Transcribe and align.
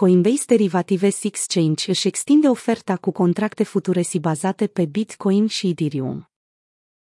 Coinbase 0.00 0.44
Derivatives 0.46 1.24
Exchange 1.24 1.90
își 1.90 2.06
extinde 2.06 2.48
oferta 2.48 2.96
cu 2.96 3.10
contracte 3.10 3.62
futuresi 3.64 4.18
bazate 4.18 4.66
pe 4.66 4.84
Bitcoin 4.84 5.46
și 5.46 5.68
Ethereum. 5.68 6.30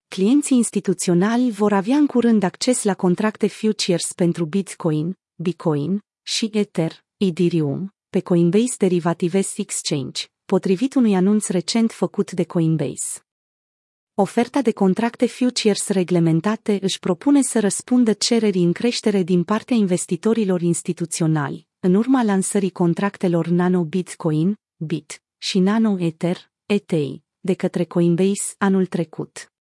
Clienții 0.08 0.56
instituționali 0.56 1.50
vor 1.50 1.72
avea 1.72 1.96
în 1.96 2.06
curând 2.06 2.42
acces 2.42 2.82
la 2.82 2.95
contracte 2.95 3.46
futures 3.46 4.12
pentru 4.12 4.45
Bitcoin, 4.45 5.18
Bitcoin 5.34 6.00
și 6.22 6.50
Ether, 6.53 7.04
Ethereum, 7.16 7.95
pe 8.10 8.21
Coinbase 8.21 8.75
Derivatives 8.79 9.59
Exchange, 9.59 10.25
potrivit 10.45 10.95
unui 10.95 11.14
anunț 11.14 11.49
recent 11.49 11.91
făcut 11.91 12.33
de 12.33 12.45
Coinbase. 12.45 13.21
Oferta 14.14 14.62
de 14.62 14.73
contracte 14.73 15.27
futures 15.27 15.89
reglementate 15.89 16.79
își 16.80 16.99
propune 16.99 17.43
să 17.43 17.61
răspundă 17.61 18.12
cererii 18.12 18.64
în 18.64 18.73
creștere 18.73 19.23
din 19.23 19.45
partea 19.45 19.77
investitorilor 19.77 20.61
instituționali, 20.61 21.71
în 21.85 21.95
urma 21.95 22.23
lansării 22.23 22.71
contractelor 22.71 23.46
Nano 23.46 23.85
Bitcoin, 23.85 24.59
BIT, 24.77 25.23
și 25.39 25.59
Nano 25.59 25.96
Ether, 26.00 26.50
ETI, 26.67 27.23
de 27.40 27.54
către 27.54 27.85
Coinbase 27.85 28.54
anul 28.59 28.86
trecut. 28.86 29.53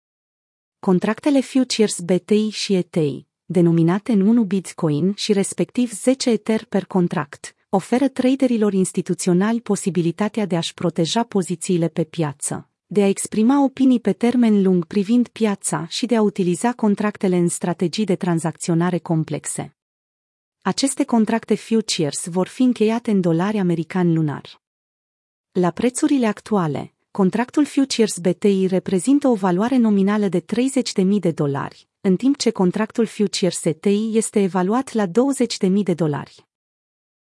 Contractele 0.78 1.40
futures 1.40 2.00
BTI 2.00 2.48
și 2.48 2.74
ETI, 2.74 3.26
denominate 3.44 4.12
în 4.12 4.20
1 4.20 4.44
Bitcoin 4.44 5.12
și 5.14 5.32
respectiv 5.32 5.92
10 5.92 6.30
Ether 6.30 6.64
per 6.64 6.84
contract, 6.84 7.56
oferă 7.68 8.08
traderilor 8.08 8.72
instituționali 8.72 9.60
posibilitatea 9.60 10.46
de 10.46 10.56
a-și 10.56 10.74
proteja 10.74 11.22
pozițiile 11.22 11.88
pe 11.88 12.04
piață, 12.04 12.68
de 12.86 13.02
a 13.02 13.08
exprima 13.08 13.64
opinii 13.64 14.00
pe 14.00 14.12
termen 14.12 14.62
lung 14.62 14.84
privind 14.84 15.28
piața 15.28 15.86
și 15.86 16.06
de 16.06 16.16
a 16.16 16.22
utiliza 16.22 16.72
contractele 16.72 17.36
în 17.36 17.48
strategii 17.48 18.04
de 18.04 18.16
tranzacționare 18.16 18.98
complexe. 18.98 19.74
Aceste 20.62 21.04
contracte 21.04 21.54
futures 21.54 22.26
vor 22.26 22.46
fi 22.46 22.62
încheiate 22.62 23.10
în 23.10 23.20
dolari 23.20 23.58
americani 23.58 24.14
lunar. 24.14 24.62
La 25.52 25.70
prețurile 25.70 26.26
actuale, 26.26 26.94
contractul 27.10 27.64
futures 27.64 28.18
BTI 28.18 28.66
reprezintă 28.66 29.28
o 29.28 29.34
valoare 29.34 29.76
nominală 29.76 30.28
de 30.28 30.40
30.000 30.40 31.04
de 31.20 31.30
dolari, 31.30 31.88
în 32.00 32.16
timp 32.16 32.36
ce 32.36 32.50
contractul 32.50 33.06
futures 33.06 33.64
ETI 33.64 34.16
este 34.16 34.42
evaluat 34.42 34.92
la 34.92 35.06
20.000 35.06 35.12
de 35.82 35.94
dolari. 35.94 36.46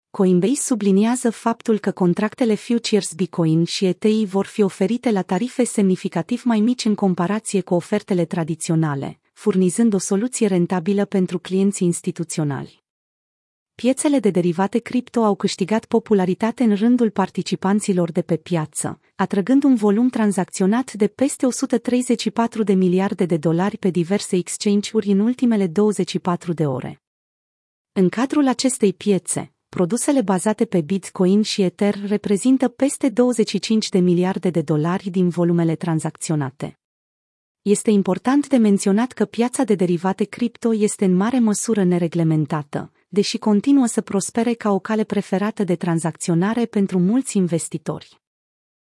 Coinbase 0.09 0.61
subliniază 0.61 1.29
faptul 1.29 1.79
că 1.79 1.91
contractele 1.91 2.55
futures 2.55 3.13
Bitcoin 3.13 3.63
și 3.63 3.85
ETI 3.85 4.25
vor 4.25 4.45
fi 4.45 4.61
oferite 4.61 5.11
la 5.11 5.21
tarife 5.21 5.63
semnificativ 5.63 6.43
mai 6.43 6.59
mici 6.59 6.85
în 6.85 6.95
comparație 6.95 7.61
cu 7.61 7.73
ofertele 7.73 8.25
tradiționale, 8.25 9.19
furnizând 9.33 9.93
o 9.93 9.99
soluție 9.99 10.47
rentabilă 10.47 11.05
pentru 11.05 11.39
clienții 11.39 11.87
instituționali 11.87 12.80
piețele 13.81 14.19
de 14.19 14.29
derivate 14.29 14.79
cripto 14.79 15.23
au 15.23 15.35
câștigat 15.35 15.85
popularitate 15.85 16.63
în 16.63 16.75
rândul 16.75 17.09
participanților 17.09 18.11
de 18.11 18.21
pe 18.21 18.37
piață, 18.37 18.99
atrăgând 19.15 19.63
un 19.63 19.75
volum 19.75 20.09
tranzacționat 20.09 20.93
de 20.93 21.07
peste 21.07 21.45
134 21.45 22.63
de 22.63 22.73
miliarde 22.73 23.25
de 23.25 23.37
dolari 23.37 23.77
pe 23.77 23.89
diverse 23.89 24.35
exchange-uri 24.35 25.11
în 25.11 25.19
ultimele 25.19 25.67
24 25.67 26.53
de 26.53 26.65
ore. 26.65 27.01
În 27.91 28.09
cadrul 28.09 28.47
acestei 28.47 28.93
piețe, 28.93 29.53
produsele 29.69 30.21
bazate 30.21 30.65
pe 30.65 30.81
Bitcoin 30.81 31.41
și 31.41 31.61
Ether 31.61 31.95
reprezintă 32.07 32.67
peste 32.67 33.09
25 33.09 33.89
de 33.89 33.99
miliarde 33.99 34.49
de 34.49 34.61
dolari 34.61 35.09
din 35.09 35.29
volumele 35.29 35.75
tranzacționate. 35.75 36.79
Este 37.61 37.91
important 37.91 38.47
de 38.47 38.57
menționat 38.57 39.11
că 39.11 39.25
piața 39.25 39.63
de 39.63 39.75
derivate 39.75 40.23
cripto 40.23 40.73
este 40.73 41.05
în 41.05 41.15
mare 41.15 41.39
măsură 41.39 41.83
nereglementată, 41.83 42.91
deși 43.13 43.37
continuă 43.37 43.85
să 43.85 44.01
prospere 44.01 44.53
ca 44.53 44.71
o 44.71 44.79
cale 44.79 45.03
preferată 45.03 45.63
de 45.63 45.75
tranzacționare 45.75 46.65
pentru 46.65 46.99
mulți 46.99 47.37
investitori. 47.37 48.20